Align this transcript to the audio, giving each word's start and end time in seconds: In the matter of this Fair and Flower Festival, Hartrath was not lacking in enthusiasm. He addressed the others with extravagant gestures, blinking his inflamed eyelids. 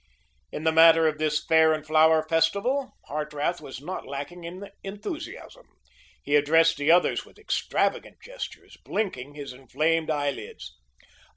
In 0.51 0.63
the 0.63 0.71
matter 0.71 1.07
of 1.07 1.19
this 1.19 1.45
Fair 1.45 1.73
and 1.73 1.85
Flower 1.85 2.27
Festival, 2.27 2.93
Hartrath 3.07 3.61
was 3.61 3.79
not 3.81 4.07
lacking 4.07 4.43
in 4.45 4.71
enthusiasm. 4.83 5.67
He 6.23 6.35
addressed 6.35 6.77
the 6.77 6.89
others 6.89 7.23
with 7.23 7.37
extravagant 7.37 8.17
gestures, 8.19 8.77
blinking 8.83 9.35
his 9.35 9.53
inflamed 9.53 10.09
eyelids. 10.09 10.75